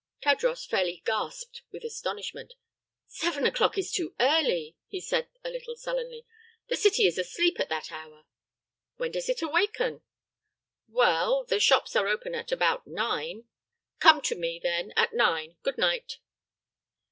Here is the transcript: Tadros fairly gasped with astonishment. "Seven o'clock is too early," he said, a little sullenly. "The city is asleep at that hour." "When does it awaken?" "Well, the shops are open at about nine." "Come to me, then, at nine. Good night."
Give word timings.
Tadros 0.19 0.65
fairly 0.67 1.03
gasped 1.05 1.61
with 1.71 1.83
astonishment. 1.83 2.55
"Seven 3.05 3.45
o'clock 3.45 3.77
is 3.77 3.91
too 3.91 4.15
early," 4.19 4.75
he 4.87 4.99
said, 4.99 5.29
a 5.43 5.49
little 5.51 5.75
sullenly. 5.75 6.25
"The 6.69 6.75
city 6.75 7.05
is 7.05 7.19
asleep 7.19 7.59
at 7.59 7.69
that 7.69 7.91
hour." 7.91 8.23
"When 8.97 9.11
does 9.11 9.29
it 9.29 9.43
awaken?" 9.43 10.01
"Well, 10.87 11.43
the 11.45 11.59
shops 11.59 11.95
are 11.95 12.07
open 12.07 12.33
at 12.33 12.51
about 12.51 12.87
nine." 12.87 13.43
"Come 13.99 14.21
to 14.21 14.33
me, 14.33 14.57
then, 14.59 14.91
at 14.97 15.13
nine. 15.13 15.57
Good 15.61 15.77
night." 15.77 16.17